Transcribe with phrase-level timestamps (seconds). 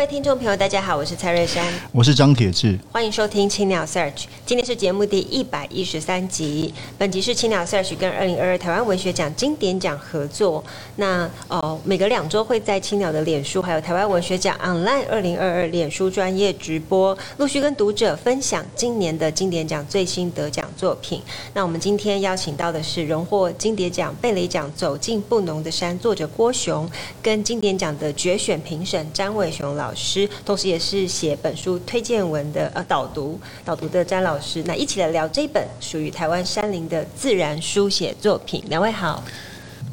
[0.00, 4.24] 位听众朋友，大家好，我是蔡瑞山，我是张铁志，欢迎收听青鸟 Search。
[4.46, 10.64] 今天是节目第一百一十三集，本集是青鸟 Search 跟二零二二台湾文学奖经典奖合作。
[10.96, 21.20] 那呃，每隔两周会在青鸟的脸书还有台湾文学奖 Online 二零二二脸书专业直播，陆续跟读者分享今年的经典奖最新得奖作品。
[21.52, 26.90] 那我们今天邀请到的是荣获金蝶奖、贝雷奖《走进不浓的山》作者郭雄，
[27.22, 38.62] 跟经典奖的决选评审詹伟雄老师，同时也是写本书推荐文的呃导读导读的詹老师，那一起来聊这本属于台湾山林的自然书写作品。
[38.68, 39.22] 两位好，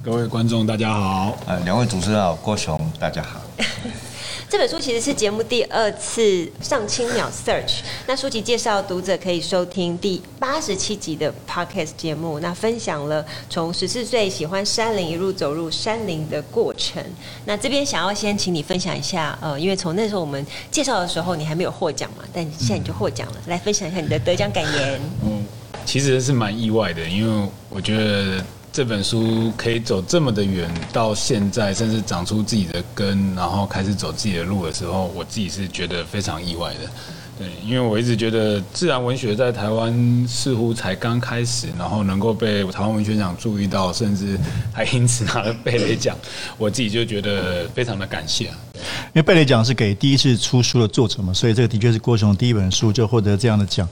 [0.03, 3.41] 各位观众大家好，呃，两位主持人好，郭雄大家好。
[4.49, 17.03] 这本书其实是节目第二次上青鸟 Search，那书籍介绍读者可以收听第八十七集的 Podcast 节目，那分享了从十四岁喜欢山林一路走入山林的过程。
[17.43, 25.01] 那这边想要先请你分享一下，呃，因为从那时候我们介绍的时候你还没有获奖嘛，但现在你就获奖了，来分享一下你的得奖感言。
[25.25, 25.43] 嗯，
[25.85, 28.41] 其实是蛮意外的，因为我觉得。
[28.77, 36.81] 这本书可以走这么的远，到现在甚至长出自己的根，然后开始走自己的路的时候，我自己是觉得非常意外的。
[37.37, 44.35] 对，因为我一直觉得自然文学在台湾似乎才刚开始，然后能够被台湾文学奖注意到，甚至
[44.73, 46.17] 还因此拿了贝雷奖，
[46.57, 48.45] 我自己就觉得非常的感谢。
[48.45, 53.87] 因为贝雷奖是给第一次出书的作者嘛，所以这个的确是郭雄第一本书就获得这样的奖。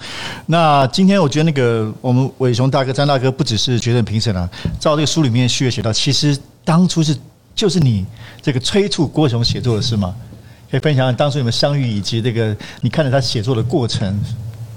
[0.48, 4.50] 那今天我觉得那个我们伟雄大哥、张大哥不只是决定评审啊，
[4.80, 7.16] 照这个书里面序页写到，其实当初是
[7.54, 8.04] 就是你
[8.42, 10.16] 这个催促郭雄写作的是吗？
[10.76, 14.20] 可以分享当初你们相遇以及这个你看着他写作的过程。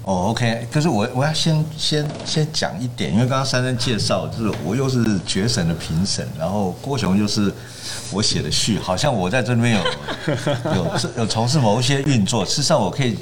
[0.03, 7.53] 哦，OK，可是我我要先先先讲一点，因为刚刚珊珊介绍，就是我又是决审的评审，然后郭雄又是
[8.11, 10.33] 我写的序，好像我在这里面有
[10.73, 12.45] 有有从事某一些运作。
[12.45, 13.17] 事实上，我可以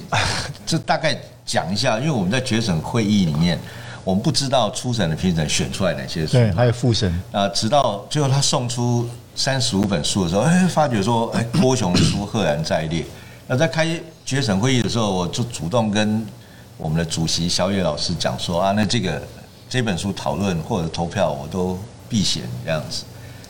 [0.67, 3.59] 就大概讲一下，因为我们在决审会议里面，
[4.03, 13.05] 我们不知道初审的评审选出来哪些书，对，还有复审啊，直到最后他送出三十五本书的时候，哎，发觉说，哎，郭雄的书赫然在列。
[13.47, 13.87] 那在开
[14.25, 16.25] 决审会议的时候，我就主动跟
[16.75, 19.21] 我们的主席小野老师讲说啊，那这个
[19.69, 21.77] 这本书讨论或者投票我都
[22.09, 23.03] 避嫌这样子。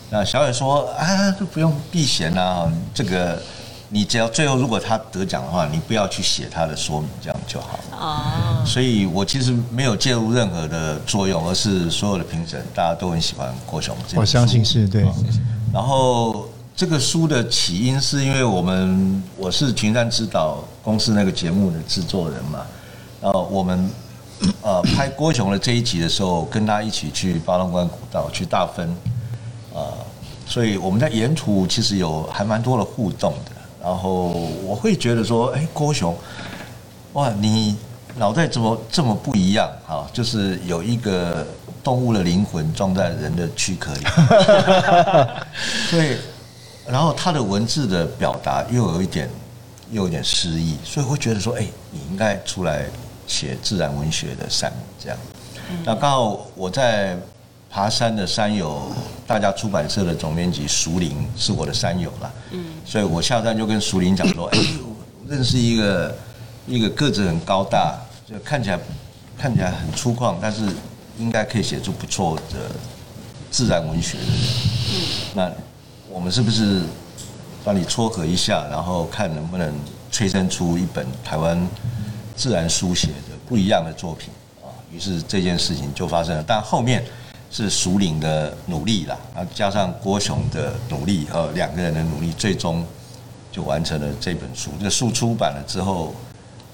[0.09, 3.41] 那小野说啊，都不用避嫌啊，这个
[3.89, 7.97] 你只要最后如果他得奖的话，你不要去写他的说明，这样就好了。
[7.97, 8.63] 哦。
[8.65, 13.95] 所以我其实没有介入任何的作用，而是所有的评审大家都很喜欢郭雄。
[14.15, 15.05] 我相信是对。
[15.73, 22.59] 然后这个书的起因是因为我们我是群山之岛公司那个节目的制作人嘛。
[23.21, 23.89] 然后我们
[24.61, 28.95] 呃拍郭雄的这一集的时候，跟他一起去八通关古道去大分，
[29.73, 29.91] 呃，
[30.45, 33.51] 所以我们在沿途其实有还蛮多的互动的。
[33.83, 34.27] 然后
[34.63, 36.15] 我会觉得说，哎，郭雄，
[37.13, 37.75] 哇，你
[38.17, 40.05] 脑袋怎么这么不一样啊？
[40.13, 41.45] 就是有一个
[41.87, 44.01] 动物的灵魂装在人的躯壳里，
[45.89, 46.17] 所以，
[46.85, 49.29] 然后他的文字的表达又有一点
[49.91, 52.85] 又有一点诗意，所以我会觉得说，哎，你应该出来。
[53.29, 55.17] 写自然文学的山这样，
[55.83, 57.17] 那刚好我在
[57.69, 58.89] 爬山的山友，
[59.27, 64.95] 大家出版社的总编辑熟林是我的山友啦，嗯，所以我下山就跟熟林讲说，哎，我
[65.29, 66.15] 认识一个
[66.67, 68.79] 一个个子很高大，就看起来
[69.37, 70.61] 看起来很粗犷，但是
[71.19, 72.71] 应该可以写出不错的
[73.49, 74.33] 自然文学的人，
[74.91, 75.01] 嗯，
[75.33, 75.51] 那
[76.09, 76.81] 我们是不是
[77.63, 79.73] 帮你撮合一下，然后看能不能
[80.11, 81.67] 催生出一本台湾
[82.35, 84.29] 自然书写的不一样的作品
[84.61, 86.43] 啊，于是这件事情就发生了。
[86.45, 87.03] 但后面
[87.49, 92.85] 是淑玲的努力啦，然后加上郭雄的努力和两个人的努力，最终
[93.51, 94.71] 就完成了这本书。
[94.81, 96.13] 这书出版了之后，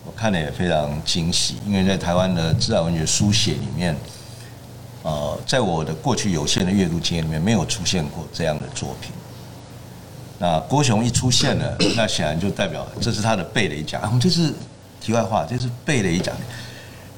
[0.04, 3.96] 我看了也非常惊喜，因为在台湾的自然文学书写里面，
[5.04, 9.12] 呃，在我的过去有限的阅读经验里面，没有出现过这样的作品。
[10.40, 14.02] 那郭雄一出现了，那显然就代表这是他的贝雷奖。
[14.06, 14.52] 我们这是。
[15.06, 16.34] 题外话，这是贝雷奖。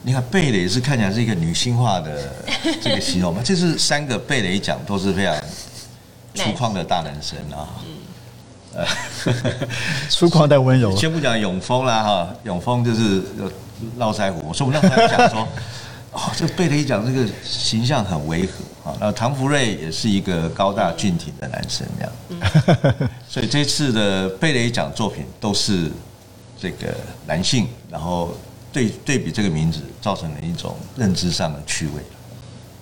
[0.02, 2.34] 你看贝雷是看起来是一个女性化的
[2.82, 3.44] 这个形容嘛？
[3.46, 5.36] 这是三个贝雷奖都是非常
[6.34, 7.70] 粗犷的大男生啊。
[8.74, 8.84] 呃，
[10.10, 10.98] 粗犷但温柔。
[10.98, 13.22] 先不讲永丰啦哈，永丰就是
[13.98, 14.48] 络腮胡。
[14.48, 15.48] 我说我们刚才讲说，
[16.16, 18.96] 哦，这个贝雷奖这个形象很违和啊。
[19.00, 23.10] 那唐福瑞也是一个高大俊挺的男生这样。
[23.28, 25.92] 所以这次的贝雷奖作品都是
[26.58, 26.96] 这个
[27.28, 28.34] 男性，然后
[28.72, 31.94] 对对比这个名字，造成了一种认知上的趣味。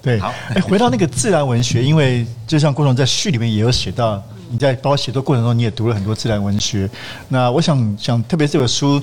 [0.01, 4.24] 对，好，哎，回到那个自然文学，因为就像郭总在序里面也有写到。
[4.53, 6.88] 你在包括写作过程中，你也读了很多自然文学。
[7.27, 9.01] 那我想想，特别这本书，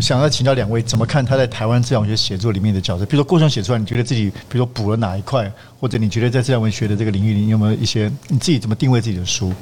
[0.00, 3.04] 想要请教两位，怎么看他在台湾自然文学写作里面的角色？
[3.04, 9.52] 比如说，过程写出来，你觉得自己，比如说补了哪一块，或者你觉得在自然文学的这个领域里，你有没有一些你自己怎么定位自己的书？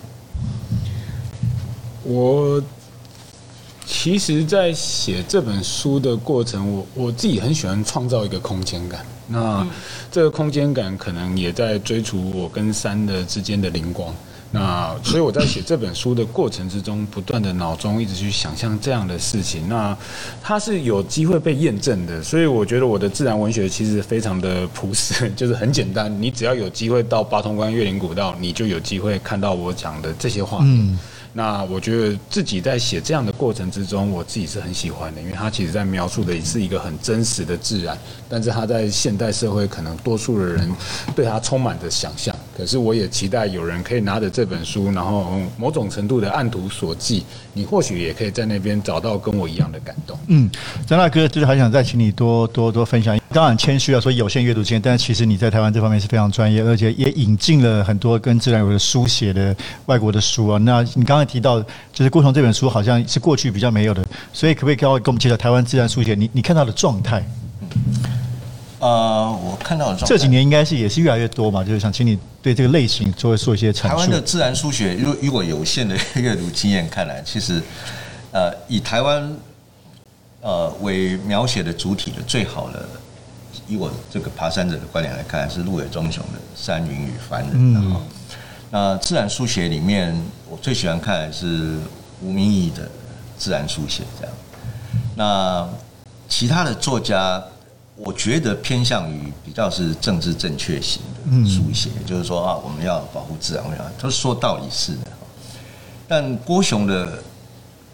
[2.05, 2.63] 我
[3.85, 9.05] 其实，在写这本书的过程，我我自己很喜欢创造一个空间感。
[9.27, 9.67] 那
[10.13, 14.15] 这个空间感，可能也在追逐我跟山的之间的灵光。
[14.53, 19.69] 那所以我在写这本书的过程之中，不断的脑中一直去想象这样的事情。
[19.69, 19.97] 那
[20.43, 26.11] 它是有机会被验证的，所以我觉得我的自然文学其实非常的朴实， 就是很简单。
[26.23, 30.61] 你只要有机会到八通关、月林古道，你就有机会看到我讲的这些话。
[30.63, 30.99] 嗯。
[31.33, 40.75] 那我觉得自己在写这样的过程之中，我自己是很喜欢的，因为它其实在描述的也是一个很真实的自然，但是它在现代社会可能多数的人
[41.15, 42.35] 对它充满着想象。
[42.57, 47.23] 可是我也期待有人可以拿着这本书，然后某种程度的按图索骥，
[47.53, 50.19] 你或许也可以在那边找到跟我一样的感动。
[50.29, 50.51] 嗯，
[50.87, 53.19] 张大哥就是还想再请你多多多分享。
[53.31, 59.55] 当然谦虚啊，说有限阅读经验，但是其实你在台湾这方面是非常专业，而且也引进了很多跟自然有的书写的
[59.85, 60.57] 外国的书啊。
[60.57, 61.61] 那你刚才提到，
[61.93, 64.03] 就是郭从这本书好像是过去比较没有的，
[64.33, 66.15] 所以可不可以跟我跟我们介绍台湾自然书写？
[66.15, 67.23] 你你看到的状态？
[68.79, 73.89] 呃，我看到的，这几年应该是也是越来越多嘛，就是想请你对这个类型做做一些阐述。
[73.89, 77.63] 台湾的自然书写，如以我有限的阅读经验看来，其实
[78.33, 79.37] 呃，以台湾
[80.41, 82.89] 呃为描写的主体的最好的。
[83.69, 87.51] 以我这个爬山者的观点来看，是鹿野忠雄的《山云与凡人》。
[87.57, 88.01] 嗯。
[88.71, 90.15] 那自然书写里面，
[90.49, 91.77] 我最喜欢看的是
[92.23, 92.89] 吴明义的
[93.37, 94.05] 自然书写。
[94.21, 94.35] 这样。
[95.17, 95.69] 那
[96.29, 97.43] 其他的作家，
[97.97, 105.11] 我觉得偏向于比较是政治正确型的书写，就是说啊，我们要保护自然，我们要他说道理是的。
[106.07, 107.23] 但郭雄的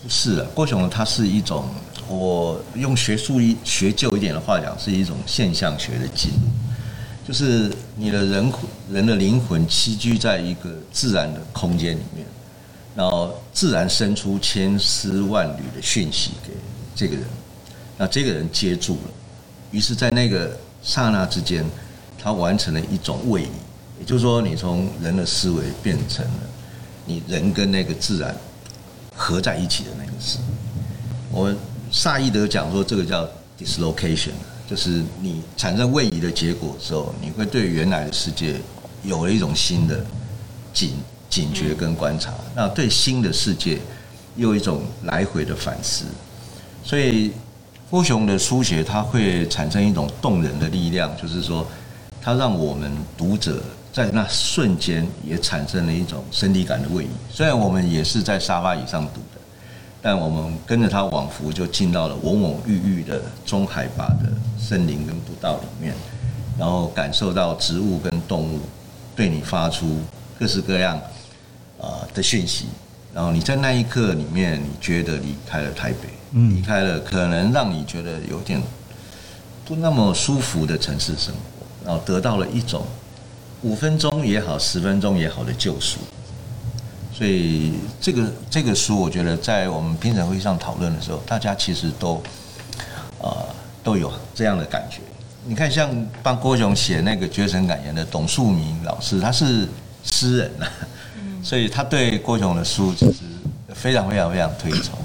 [0.03, 1.65] 不是啊，郭雄他是一种。
[2.09, 8.53] 我用学术一学旧一点的话讲，是一种现象学的进入，就是你的人
[8.91, 12.27] 人的灵魂栖居在一个自然的空间里面，
[12.95, 16.53] 然后自然生出千丝万缕的讯息给
[16.95, 17.25] 这个人，
[17.97, 19.11] 那这个人接住了，
[19.73, 21.65] 于是，在那个刹那之间，
[22.23, 23.49] 他完成了一种位移，
[23.99, 26.41] 也就是说，你从人的思维变成了
[27.05, 28.37] 你人跟那个自然
[29.17, 30.39] 合在一起的那个事，
[31.33, 31.53] 我。
[31.95, 33.29] 萨义德讲说，这个叫
[33.61, 34.31] dislocation，
[34.67, 38.59] 就是你产生位移的结果之后，你会对原来的世界
[39.03, 40.03] 有了一种新的
[40.73, 40.93] 警
[41.29, 43.79] 警觉跟观察，那对新的世界
[44.37, 46.07] 又一种来回的反思。
[46.83, 47.33] 所以
[47.93, 51.67] 郭雄的书写，它会产生一种动人的力量，就是说，
[52.23, 53.63] 它让我们读者
[53.93, 57.09] 在那瞬间也产生了一种身体感的位移。
[57.31, 59.41] 虽然我们也是在沙发椅上读的。
[60.01, 65.95] 但我们跟着他往复，就进到了蓊蓊郁郁的中海拔的森林跟步道里面，
[66.59, 68.61] 然后感受到植物跟动物
[69.15, 69.99] 对你发出
[70.41, 70.99] 各式各样
[71.79, 72.69] 啊的讯息，
[73.13, 78.61] 然后你在那一刻里面，你觉得离开了台北，离开了可能让你觉得有点
[79.65, 82.85] 不那么舒服的城市生活，然后得到了一种
[83.63, 85.99] 五分钟也好，十分钟也好的救赎。
[87.15, 92.21] 所以这个这个书，我觉得在我们评审会上讨论的时候，大家其实都
[93.23, 93.47] 啊、
[93.85, 94.99] 都有这样的感觉。
[95.45, 95.89] 你看，像
[96.23, 99.69] 帮郭雄写那个《绝尘感言》的董树明老师，他是
[100.03, 100.67] 诗人呐，
[101.43, 103.19] 所以他对郭雄的书其实
[103.75, 104.99] 非常非常非常推崇。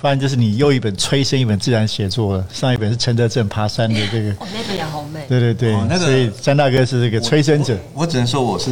[0.00, 5.24] 反正就是你又一本催生一本自然写作了，上一本是陈德正爬山的这个， 哦，那本也好美。
[5.28, 7.74] 对对对，哦那个、所以张大哥是这个催生者。
[7.92, 8.70] 我，我，我只能说我是。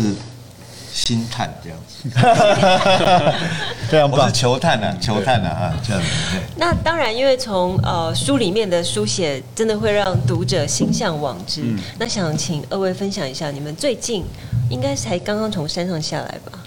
[0.96, 2.08] 星探这样子，
[3.86, 4.20] 非常棒。
[4.20, 6.08] 我是球探啊，球探啊，啊，这样子。
[6.56, 11.60] 那当然，因为从呃书里面的书写，真的会让读者心向往之。
[11.62, 14.24] 嗯、那想请二位分享一下，你们最近
[14.70, 16.58] 应该才刚刚从山上下来吧？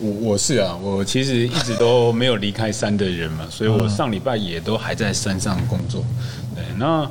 [0.00, 6.04] 我我是啊，我其实一直都没有离开山的人嘛，所以我上礼拜也都还在山上工作。
[6.54, 7.08] 对，那。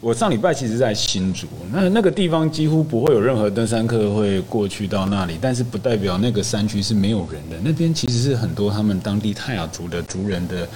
[0.00, 7.56] 我上礼拜其实在新竹，那那个地方几乎不会有任何登山客会过去到那里，但是不代表那个山区是没有人的。
[7.64, 10.68] 那边其实是很多他们当地泰雅族的族人的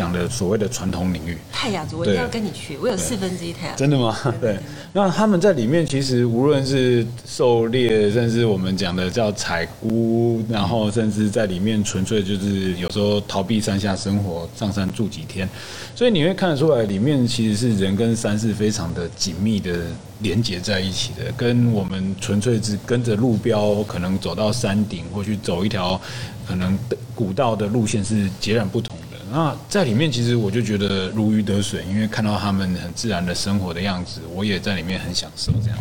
[0.00, 1.36] 讲的所谓的传统领域。
[1.52, 3.74] 泰雅族，我一定要跟你去，我有四分之一泰雅。
[3.76, 4.16] 真的吗？
[4.40, 4.56] 对。
[4.94, 15.46] 那他们在里面其实无论是狩猎，甚至我们讲的叫采菇，然后甚至在里面纯粹就是有时候逃避山下生活，上山住几天。
[15.94, 19.80] 所以你会看得出来，里面其实是人跟山是非常的紧密的
[20.20, 26.00] 连接在一起的，跟我们纯粹是跟着路标，可能走到山顶或去走一条
[26.48, 26.78] 可能
[27.14, 28.99] 古道的路线是截然不同的。
[29.32, 35.78] 那在里面，其实我就觉得如鱼得水，因为看到他们很自然的生活的样子，我也在里面很享受这样。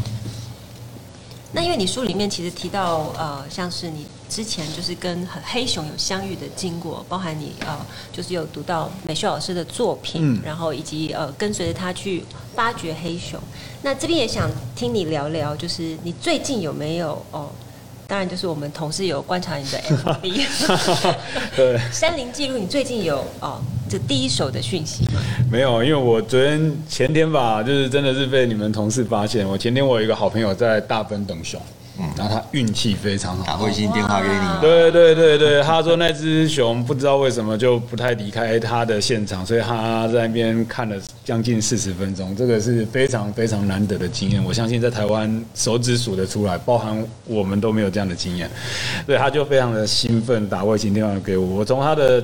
[1.52, 7.76] 那因为你书里面其实提到，呃，像是你之前就是跟黑熊有相遇的经过，包含你呃，
[8.14, 13.40] 就是有读到美秀老师的作品，嗯、然后以及呃，跟随着他去发掘黑熊。
[13.82, 17.50] 那这边也想听你聊聊，就是你最近有没有哦？
[18.10, 20.44] 当然，就是我们同事有观察你的 FB，
[21.56, 25.22] 对，山林记录，你最近有哦，这第一手的讯息吗？
[25.52, 29.48] 没有，因为我昨天前天吧，就是真的是被你们同事发现。
[29.48, 31.62] 我前天我有一个好朋友在大分等熊。
[32.00, 34.62] 嗯，然后他运气非常好，打卫星电话给你。
[34.62, 44.42] 对对对对，他说那只熊不知道为什么就不太离开他的现场，所以他在那边看了将近四十分钟，这个是非常非常难得的经验。
[44.44, 48.50] 我相信在台湾手指数得出来，包含我们都没有这样的经验。
[49.06, 51.46] 所以他就非常的兴奋，打卫星电话给我。
[51.58, 52.24] 我从他的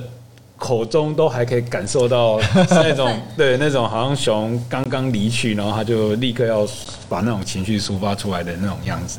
[0.58, 6.66] 口中都还可以感受到那种 对那种好像熊刚刚离去，然后他就立刻要
[7.08, 9.18] 把那种情绪抒发出来的那种样子。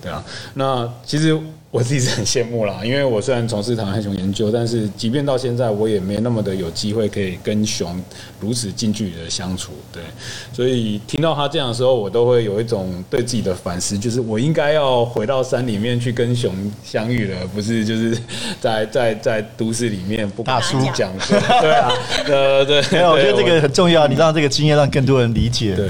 [0.00, 1.38] 对啊，那其实
[1.70, 8.02] 我自己是很羡慕啦，因为我虽然从事台湾黑熊研究，但是即便到现在，我也没那么的有机会可以跟熊
[8.40, 9.72] 如此近距离的相处。
[9.92, 10.02] 对，
[10.50, 18.16] 所以听到他这样的时候，我都会有一种对自己的反思，就是我应该要回到山里面去跟熊相遇了，不是就是
[18.58, 21.12] 在在在都市里面不大叔讲
[21.60, 21.92] 对啊，
[22.26, 25.76] 对对，没有，我觉得这个很重要，你让这个经验让更多人理解。
[25.76, 25.88] 对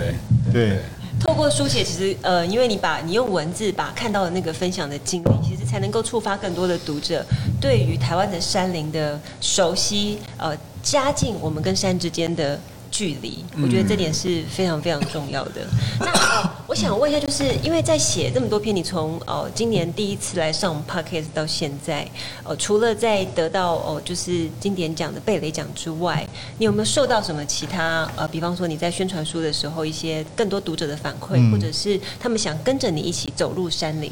[0.53, 0.79] 对。
[1.21, 7.25] 透过书写，其实呃，因为你把你用文字把看到的那个分享的经历，其实才能够触发更多的读者
[7.61, 12.59] 对于台湾的山林的熟悉，呃，加进我们跟山之间的。
[12.91, 15.67] 距离，我觉得这点是非常非常重要的。
[16.01, 22.09] 那、呃、我想问一下，就是因为在写这么多篇，你从呃今年第一次来上 Podcast 到现在，
[22.45, 26.27] 呃，除了在得到哦、呃、就是经典奖的贝雷奖之外，
[26.59, 34.11] 你有没有受到什么其他呃，比方说你在宣传书的时候，一些更多读者的反馈，嗯、或者是他们想跟着你一起走入山林？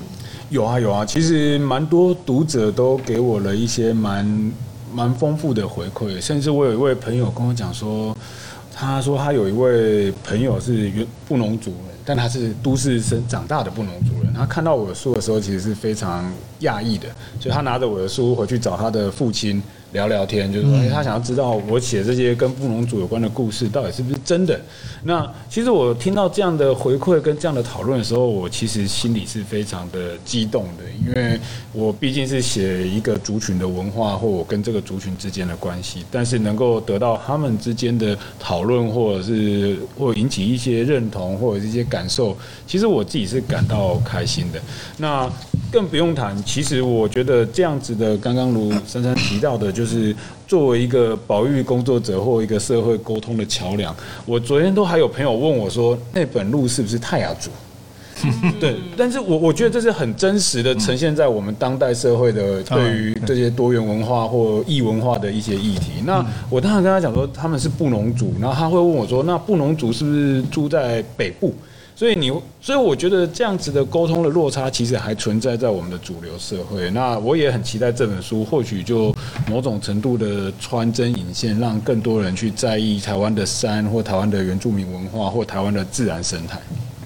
[0.50, 4.52] 有啊有啊，其实蛮多读者都给我了一些蛮
[4.92, 8.16] 蛮丰富的回馈，甚至我有一位朋友跟我讲说。
[8.78, 14.30] 他说他有一位朋友是原布农族人，但他是都市生长大的布农族人。
[14.34, 16.30] 他看到我的书的时候，其实是非常
[16.60, 17.08] 讶异的，
[17.40, 19.62] 所以他拿着我的书回去找他的父亲。
[19.92, 24.60] 聊聊天，就是说，他想要知道我写这些跟布农族有关的故事到底是不是真的。
[25.04, 31.38] 那其实我听到这样的回馈跟这样的讨论的时候，我其实心里是非常的激动的，因为
[31.72, 44.60] 我毕竟是写一个族群的文化，或我跟这个族群之间的关系，但是能够得到他们之间的讨论，或者是或引起一些认同，或者是一些感受，其实我自己是感到开心的。
[44.98, 45.30] 那
[45.72, 50.16] 更不用谈，其实我觉得这样子的，刚刚如珊珊提到的，就是
[50.48, 53.94] 作为一个保育工作者或一个社会沟通的桥梁。
[54.24, 57.50] 我昨天都还有朋友问我说，那本路是不是泰雅族？
[58.58, 65.92] 对，但是我我觉得这是很真实的呈现在我们当代社会的对于这些多元文化或异文化的一些议题。
[66.06, 71.54] 那我当时跟他讲说，他们是布农族，然后他会问我说，那布农族是不是住在北部？
[71.96, 76.90] 所以你，所以我觉得这样子的沟通的落差，其实还存在在我们的主流社会。
[76.90, 79.16] 那我也很期待这本书，或许就
[79.48, 86.60] 某种程度的穿针引线，让更多人去在意台湾的山，或台湾的原住民文化，或台湾的自然生态。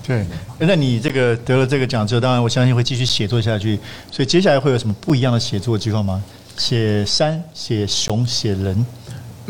[0.04, 0.26] 对，
[0.59, 3.78] 那你这个得了这个奖之后，当然我相信会继续写作下去。
[4.11, 6.20] 所以接下来会有什么不一样的写作计划吗？
[6.56, 8.85] 写山、写熊、写人。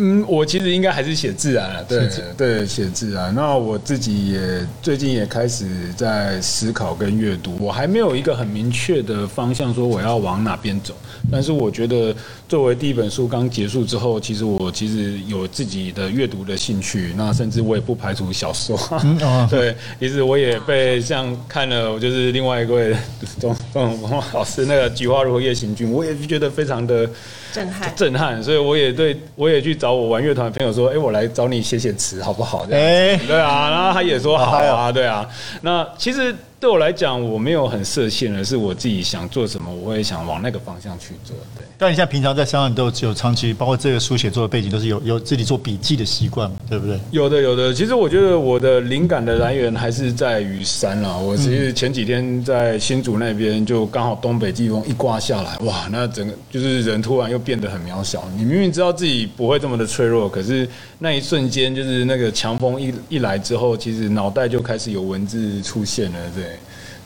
[0.02, 3.34] 嗯，我其实应该还是写自然了，对对，写自然。
[3.34, 10.94] 那我自己也最近也开始在思考跟阅读，我还没有一个很明确的方向，说我要往哪边走。
[11.30, 12.16] 但是我觉得，
[12.48, 17.12] 作为第一本书刚结束之后，其实我其实有自己的阅读的兴趣。
[17.14, 18.78] 那甚至我也不排除小说。
[19.50, 22.96] 对，其实我也被像看了，我就是另外一位
[23.38, 27.06] 钟钟文老师那个《菊花如何夜行军》，我也觉得非常的
[27.52, 28.42] 震撼震撼。
[28.42, 29.92] 所以我也对我也去找。
[29.92, 32.64] 我玩乐团的朋友说，哎，我来找你写写词好不好？
[32.66, 35.28] 这样哎，对啊，然后他也说好啊，对啊。
[35.60, 41.34] 那其实对我来讲，我没有很设限的，是我自己想做什么，我会想往那个方向去做。
[41.56, 41.64] 对。
[41.78, 47.00] 但你现在平常在山上都有长期，包括这个书写作的背景，都是有有自己做笔记的习惯，对不对？
[47.12, 47.72] 有的，有的。
[47.72, 51.16] 其实我觉得我的灵感的来源还是在于山啦。
[51.16, 58.28] 我其实前几天在新竹那边，就刚好东北季风一刮下来，哇，那整个就是人突然又变得很渺小。
[58.36, 66.49] 你明明知道自己不会这么的脆弱，可是那一瞬间，就是那个强风一一来之后，其实脑袋就开始有文字出现了，对。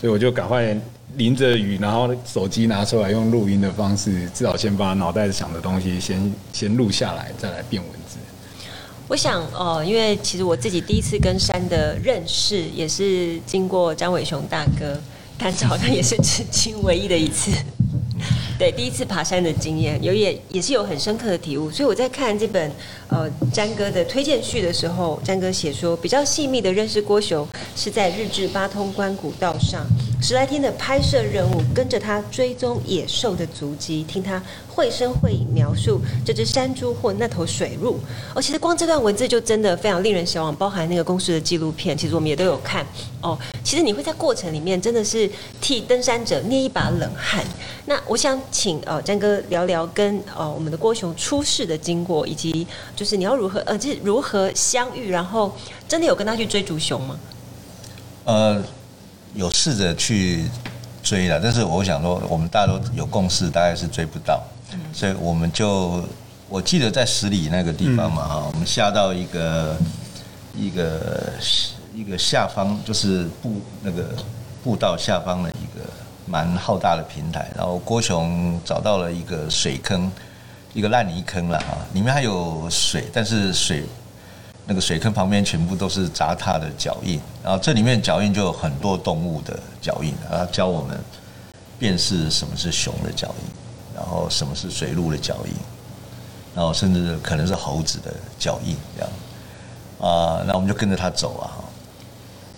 [0.00, 0.76] 所以我就赶快。
[1.16, 8.16] 淋着雨，然后手机拿出来，用录音的方式，至少先把脑袋想的东西先先录下来，再来变文字。
[9.06, 15.00] 我想，哦、因为其实我自己第一次跟山的认识，也是经过张伟雄大哥，
[15.38, 17.52] 但是好像也是 至今唯一的一次。
[18.64, 21.70] 对，第一次爬山的经验，有也也是有很深刻的体悟。
[21.70, 22.72] 所以我在看这本
[23.08, 29.86] 呃詹哥的推荐序的时候，詹哥写说，比较细密的认识郭雄，是在日治八通关古道上。
[30.26, 38.00] 十来天的拍摄任务，跟着他追踪野兽的足迹，听他绘声绘影描述这只山猪或那头水鹿。
[38.34, 42.82] 哦，其实光这段文字就真的非常令人向往，包含那个公司的纪录片，其实我们也都有看。
[43.20, 47.44] 哦，其实你会在过程里面真的是替登山者捏一把冷汗。
[47.84, 52.66] 那我想请呃詹哥聊聊跟呃我们的郭雄出事的经过，以及
[52.96, 55.54] 就是你要如何呃就是如何相遇，然后
[55.86, 57.20] 真的有跟他去追逐熊吗？
[58.24, 58.62] 呃。
[59.34, 60.44] 有试着去
[61.02, 64.42] 追了，但是我想说，我们大家都有共识，大概是追不到，
[64.92, 66.04] 所以我们就
[66.48, 69.76] 我记得在十里那个地方嘛，哈，我们下到一个
[70.56, 71.32] 一个
[71.92, 74.14] 一个下方，就是步那个
[74.62, 75.84] 步道下方的一个
[76.26, 80.10] 蛮浩大的平台，然后郭雄找到了一个水坑，
[80.72, 83.84] 一个烂泥坑了啊，里面还有水，但是水。
[84.66, 90.98] 那个水坑旁边全部都是杂踏的脚印，然后这里面脚印就有很多动物的脚印，然后教我们
[91.78, 93.44] 辨识什么是熊的脚印，
[93.94, 95.52] 然后什么是水鹿的脚印，
[96.54, 99.10] 然后甚至可能是猴子的脚印这样，
[100.00, 101.44] 啊，那我们就跟着他走啊，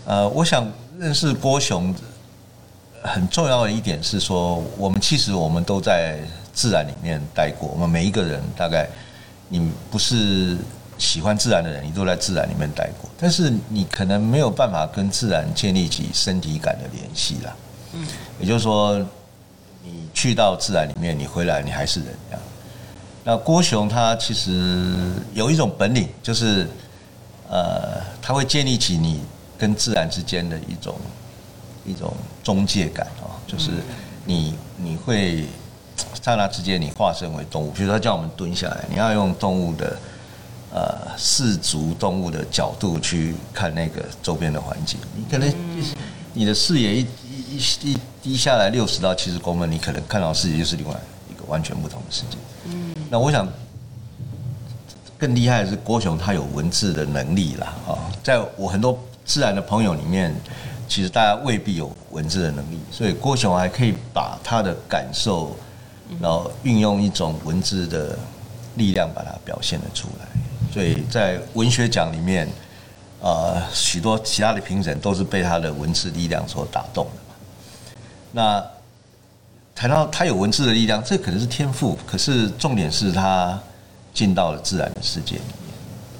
[0.04, 1.92] 呃，我想认识郭熊
[3.02, 6.20] 很重要的一点是说，我们其实我们都在
[6.52, 8.88] 自然里面待过，我们每一个人大概
[9.48, 10.56] 你不是。
[10.98, 17.54] 喜欢自然的人，你都在自然里面待过，但是你可能没有办法跟自然建立起身体感的联系啦。
[17.92, 18.06] 嗯，
[18.40, 18.98] 也就是说，
[19.84, 22.42] 你去到自然里面，你回来你还是人这样。
[23.24, 24.94] 那郭雄他其实
[25.34, 26.66] 有一种本领，就是
[27.48, 29.20] 呃，他会建立起你
[29.58, 30.96] 跟自然之间的一种
[31.84, 32.10] 一种
[32.42, 33.70] 中介感啊，就是
[34.24, 35.44] 你你会
[36.22, 39.94] 刹那之间你化身为动物，比如说他叫我们蹲下来，你要用动物的。
[40.76, 45.50] 呃，四足动物的角度去看那个周边的环境，你可能
[46.34, 50.94] 你的视野一一一一低下来六十到七十公分，你可能看到世界就是另外
[51.30, 52.36] 一个完全不同的世界。
[52.66, 53.48] 嗯，那我想
[55.16, 57.72] 更厉害的是郭雄，他有文字的能力啦。
[57.88, 60.34] 啊，在我很多自然的朋友里面，
[60.86, 65.56] 其实大家未必有文字的能力，所以郭雄还可以把他的感受，
[66.20, 68.18] 然后运用一种文字的
[68.74, 70.26] 力量把它表现得出来。
[70.76, 72.46] 所以在文学奖里面，
[73.22, 77.96] 呃，许多其他的评审都是被他的文字力量所打动的。
[78.30, 78.62] 那
[79.74, 83.58] 谈到他有文字的力量，这可能是天赋，可是重点是他
[84.12, 85.74] 进到了自然的世界里面。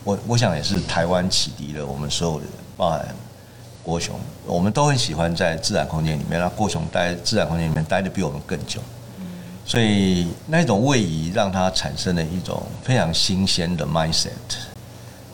[0.04, 3.06] 我我想也是台湾启迪了我们所有的人，包含
[3.82, 6.40] 郭雄，我们都很喜欢在自然空间里面。
[6.40, 8.80] 那郭雄待在自然空间里面待得比我们更久。
[9.66, 14.30] 所以那种位移让他产生了一种非常新鲜的 mindset，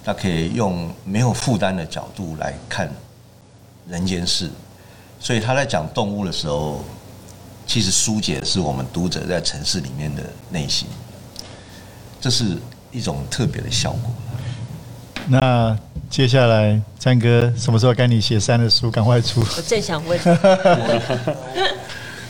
[0.03, 2.90] 他可以用没有负担的角度来看
[3.87, 4.49] 人间事，
[5.21, 6.83] 所以他在讲动物的时候，
[7.66, 10.88] 其实疏解的是我们读者在城市里面的内心，
[12.18, 12.57] 这是
[12.90, 14.11] 一种特别的效果。
[15.29, 18.90] 那接下来詹哥什么时候该你写三的书？
[18.90, 19.40] 赶快出！
[19.59, 20.18] 我正想问。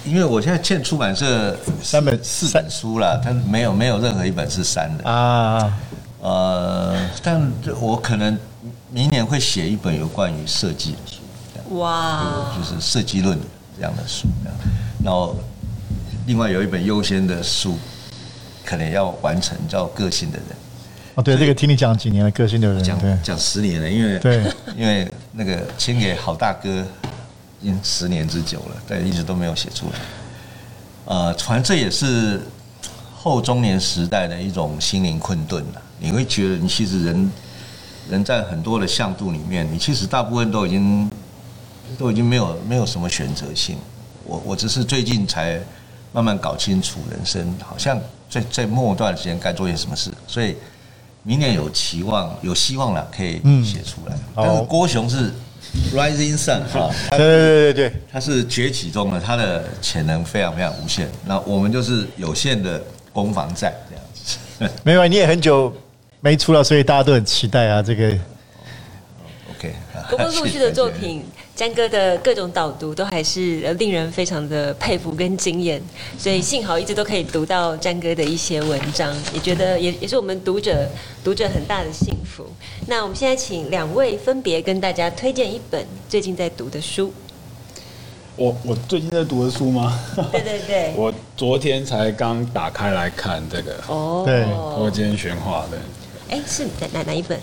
[0.05, 5.73] 因为我现在欠出版社三本四本书了，但没有没有任何一本是删的啊。
[6.21, 7.41] 呃，但
[7.81, 8.37] 我可能
[8.91, 13.39] 明年会写一本有关于设计的书，哇，就是设计论
[13.77, 14.27] 这样的书。
[15.05, 15.37] 然后
[16.27, 17.79] 另外有一本优先的书，
[18.65, 20.47] 可能要完成叫《个性的人》。
[21.15, 24.45] 哦，对，这个听你讲几年了，《个性的人》讲讲十年了，因为对，
[24.77, 26.85] 因为那个签给好大哥。
[27.63, 29.93] 已经十年之久了，但一直都没有写出来。
[31.05, 32.41] 呃，反正这也是
[33.15, 35.83] 后中年时代的一种心灵困顿了。
[35.99, 37.31] 你会觉得，你其实人
[38.11, 41.11] 人在很多的向度里面，你其实大部分都已经
[41.97, 43.77] 都已经没有没有什么选择性。
[44.25, 45.61] 我我只是最近才
[46.13, 50.57] 慢慢搞清楚人生，好像在在末段时间该做些什么事，所以
[51.23, 54.17] 明年有期望有希望了，可以写出来。
[54.35, 55.33] 但是郭雄是
[55.95, 61.09] Rising Sun 哈，对对对对对，他是崛起中的，它的潜能非常非常无限。
[61.27, 64.75] 那我们就是有限的攻防战这样子。
[64.85, 65.75] 没有，你也很久
[66.21, 67.83] 没出了，所以大家都很期待啊。
[67.83, 68.09] 这个
[69.51, 69.75] OK，
[70.11, 71.25] 不过陆续的作品。
[71.55, 75.81] 詹哥的各种导读都还是令人非常的佩服跟惊艳，
[76.19, 80.89] 所以幸好一直都可以读到詹哥的一些文章，也觉得也也是我们读者
[81.23, 82.47] 读者很大的幸福。
[82.87, 87.13] 那我们现在请两位分别跟大家推荐一本最近在读的书。
[88.35, 90.01] 我我最近在读的书吗？
[90.33, 94.43] 对对对， 我昨天才刚打开来看这个哦，对，
[94.75, 95.79] 坡间玄化的。
[96.31, 97.39] 哎，是哪哪哪一本？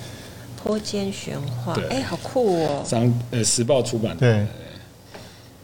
[0.62, 2.84] 坡间玄化，哎、欸，好酷哦！
[2.86, 4.20] 商呃，时报出版的。
[4.20, 4.46] 对。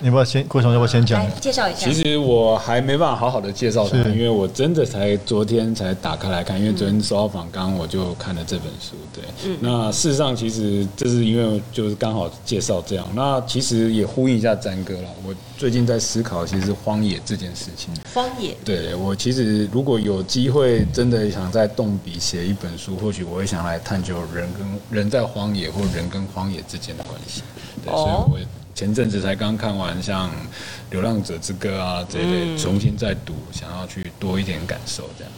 [0.02, 1.26] 你要不要先，郭总要不要先讲？
[1.40, 1.88] 介绍一下。
[1.88, 8.96] 其实我还没办法好好的介绍它，因为我真的才昨天才打开来看，因为昨天收到访刚，我就看了这本书。
[9.14, 15.08] 对，嗯、那事实上其实这是因为就是刚好介绍这样，那其实也呼应一下詹哥了。
[15.26, 17.94] 我最近在思考，其实荒野这件事情。
[18.14, 18.54] 荒野。
[18.66, 27.42] 对，我其实如果有机会，真的想再动笔写一本书，或许我会想来探究人跟人在荒野，或人跟荒野之间的关系。
[27.82, 28.40] 对，所以我。
[28.76, 30.30] 前阵子才刚看完像
[30.92, 35.32] 《流浪者之歌》啊这一类，重新再读，想要去多一点感受这样。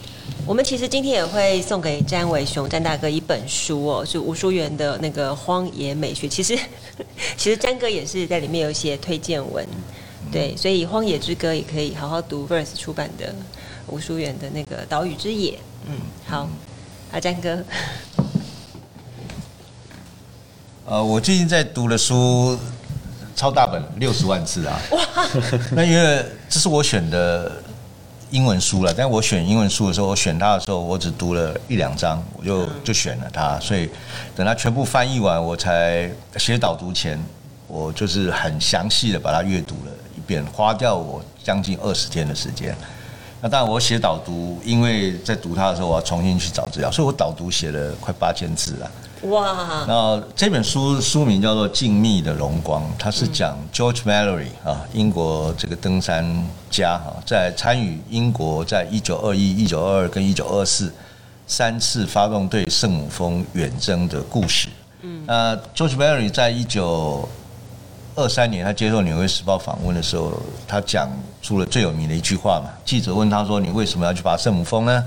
[0.44, 6.26] 我们其实今天也会送给詹伟雄詹大哥一本书哦，是吴淑媛的那个《荒野美学》。
[6.30, 6.58] 其实，
[7.38, 9.64] 其实詹哥也是在里面有写推荐文，
[10.32, 12.48] 对，所以《荒野之歌》也可以好好读。
[12.48, 13.36] Verse 出版的
[13.86, 15.52] 吴淑媛的那个《岛屿之野》，
[15.88, 15.94] 嗯，
[16.26, 16.50] 好，
[17.12, 17.64] 阿詹哥。
[20.88, 22.58] 呃，我最近在读的书。
[23.38, 24.82] 超大本六十万字啊！
[25.72, 27.52] 那因为这是我选的
[28.32, 33.60] 英文书了，但我选英文书的时候，我选它的时候，我只读了一两章，我就就选了它。
[33.60, 33.88] 所以
[34.36, 37.24] 等它全部翻译完，我才写导读前，
[37.68, 42.76] 我就是很详细的把它阅读了一遍，花掉我将近二十天的时间。
[43.40, 48.92] 那当然，我写导读，因为在读它的时候，我要重新去找资料，所以我导读写了快八千字了。
[49.24, 49.86] 哇！
[49.88, 56.24] 那这本书书名叫做《静谧的荣光》，它是讲 George Mallory 啊，英国这个登山
[56.70, 60.94] 家哈，在参与英国在一九二一、一九二二跟一九二四
[61.48, 64.70] 三次发动对圣母峰远征的故事。
[65.02, 67.28] 嗯，那 George Mallory 在一九
[68.16, 70.32] 二三年他接受《纽约时报》访问的时候，
[70.68, 71.10] 他讲
[71.42, 72.70] 出了最有名的一句话嘛。
[72.86, 75.04] 记者问他说：“你为什么要去爬圣母峰呢？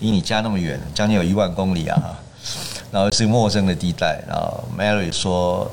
[0.00, 2.18] 离你家那么远，将近有一万公里啊！”
[2.92, 5.68] 然后是陌生的地带，然后 Mary 说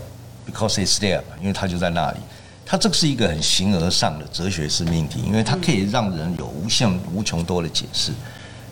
[0.50, 2.18] ，because it's there，因为它就在那里。
[2.66, 8.14] 它这个是一个很形而上的哲学式命题，因为它可以让人有无限无穷多的解释。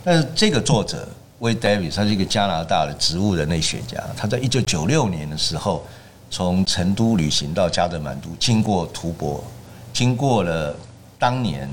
[0.04, 1.06] 但是这个作者
[1.42, 5.86] Wade Davis，他是一个加拿大的植物人类学家，他在一九九六年的时候
[6.32, 9.44] 从成都旅行到加德满都，经过图博，
[9.92, 10.74] 经过了
[11.20, 11.70] 当年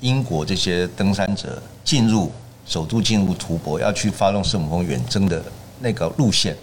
[0.00, 2.32] 英国这些登山者进入
[2.64, 5.42] 首都进入图博，要去发动圣母峰远征的。
[5.80, 6.56] 那个路线，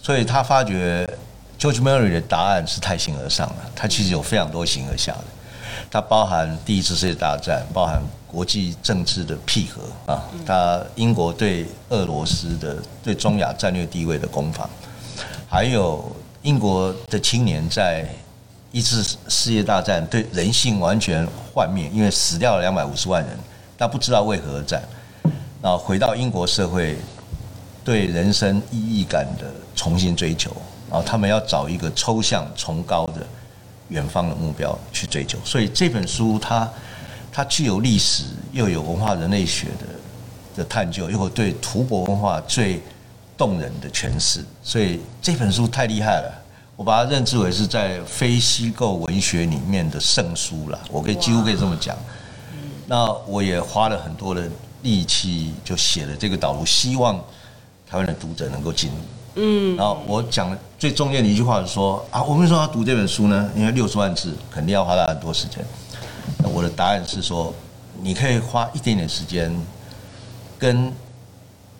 [0.00, 1.08] 所以他发觉
[1.58, 3.56] George Mallory 的答案是太形而上了。
[3.74, 5.24] 他其实有非常多形而下的，
[5.90, 14.68] 它包含第一次世界大战，包含国际政治的配合啊，他英国对俄罗斯的对中亚战略地位的攻防，
[15.48, 18.06] 还有英国的青年在
[18.70, 23.38] 一次世界大战对人性完全幻灭，因为死掉了两百五十万人，
[23.76, 24.82] 他不知道为何而战，
[25.62, 26.96] 然后回到英国社会。
[27.88, 30.54] 对人生意义感的重新追求，
[30.90, 33.26] 然后他们要找一个抽象崇高的
[33.88, 36.70] 远方的目标去追求，所以这本书它
[37.32, 39.86] 它具有历史又有文化人类学的
[40.56, 42.82] 的探究，又有对图博文化最
[43.38, 46.30] 动人的诠释，所以这本书太厉害了，
[46.76, 51.96] 我把它认知为是在非虚构文学里面的圣书了，我可以几乎可以这么讲。
[52.86, 54.46] 那我也花了很多的
[54.82, 57.18] 力气，就写了这个导读，希望。
[57.90, 58.96] 台湾的读者能够进入，
[59.36, 63.50] 嗯，然后我讲的最重要的一句话是说啊，我为什么要读这本书呢？
[63.56, 65.64] 因为六十万字肯定要花他很多时间。
[66.38, 67.54] 那我的答案是说，
[68.02, 69.50] 你可以花一点点时间，
[70.58, 70.92] 跟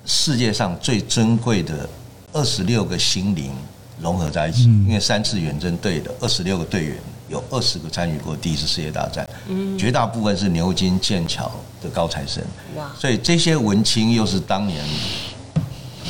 [0.06, 1.86] 世界上最珍贵的
[2.32, 3.52] 二十六个心灵
[4.00, 4.64] 融合在一起。
[4.64, 6.96] 因为三次远征队的二十六个队员
[7.28, 12.42] 有二十个参与过第一次世界大战，嗯，绝大部分是牛津、剑桥的高材生，
[12.76, 14.82] 哇，所以这些文青又是当年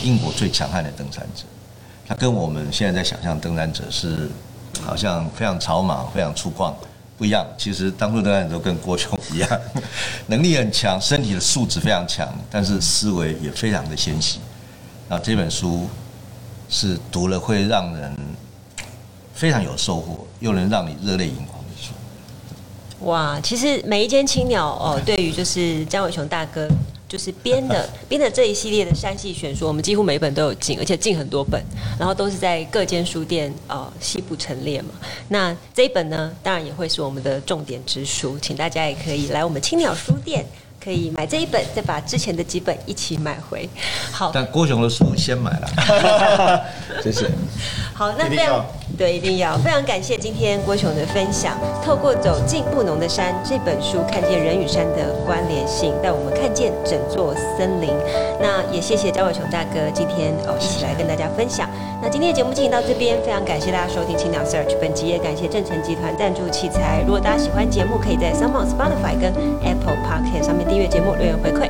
[0.03, 1.45] 英国最强悍的登山者，
[2.07, 4.29] 他跟我们现在在想象登山者是
[4.83, 6.73] 好像非常草莽、非常粗犷
[7.17, 7.47] 不一样。
[7.57, 9.49] 其实当初登山者都跟郭雄一样，
[10.29, 14.41] 能力很强，身体的素质非常强，但是思维也非常的纤细。
[15.09, 15.89] 那这本书
[16.69, 18.15] 是读了会让人。
[19.35, 21.93] 非常有收获，又能让你热泪盈眶的书。
[23.07, 26.69] 哇，其实每一间青鸟哦，对于就是江伟雄大哥
[27.09, 31.61] 就是编的编的这一系列的山系选书，我们几乎每一本都有进，而且进很多本，
[31.99, 34.91] 然后都是在各间书店呃西部陈列嘛。
[35.29, 40.45] 那这一本呢，当然也会是我们的重点之书，请大家也可以来我们青鸟书店。
[40.81, 43.69] 可以买这一本，再把之前的几本一起买回。
[44.13, 46.65] 好，但郭雄的书先买了，
[47.03, 47.29] 谢谢。
[47.99, 48.65] 好，那非常
[48.97, 51.59] 对，一定要非常感谢今天郭雄的分享。
[51.85, 57.91] 透过走进布农的山这本书，看见人与山的关联性，带我们看见整座森林。
[58.41, 61.69] 那也谢谢张伟雄大哥今天哦一起来跟大家分享。
[62.01, 64.79] 那今天的节目进行到这边，非常感谢大家收听青鸟 Search。
[64.81, 67.03] 本集也感谢正成集团赞助器材。
[67.05, 69.35] 如果大家喜欢节目，可以在 SoundOn Spotify 跟
[69.65, 71.67] Apple Podcast 上面订阅节目，留言回馈。